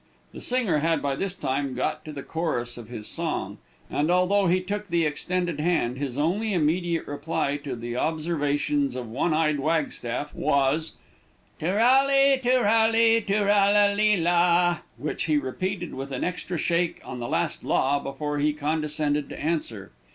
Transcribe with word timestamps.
The 0.33 0.41
singer 0.41 0.79
had 0.79 0.99
by 0.99 1.15
this 1.15 1.35
time 1.35 1.75
got 1.75 2.03
to 2.05 2.11
the 2.11 2.23
chorus 2.23 2.75
of 2.75 2.87
his 2.89 3.05
song, 3.05 3.59
and 3.87 4.09
although 4.09 4.47
he 4.47 4.59
took 4.59 4.87
the 4.87 5.05
extended 5.05 5.59
hand, 5.59 5.99
his 5.99 6.17
only 6.17 6.53
immediate 6.53 7.05
reply 7.05 7.57
to 7.57 7.75
the 7.75 7.95
observations 7.95 8.95
of 8.95 9.07
one 9.07 9.31
eyed 9.31 9.59
Wagstaff, 9.59 10.33
was 10.33 10.93
"too 11.59 11.67
ral 11.67 12.07
li, 12.07 12.39
too 12.41 12.61
ral 12.61 12.89
li, 12.89 13.21
too 13.21 13.43
ral 13.45 13.93
li 13.93 14.17
la," 14.17 14.79
which 14.97 15.25
he 15.25 15.37
repeated 15.37 15.93
with 15.93 16.11
an 16.11 16.23
extra 16.23 16.57
shake 16.57 16.99
on 17.05 17.19
the 17.19 17.29
last 17.29 17.63
"la," 17.63 17.99
before 17.99 18.39
he 18.39 18.53
condescended 18.53 19.29
to 19.29 19.39
answer. 19.39 19.91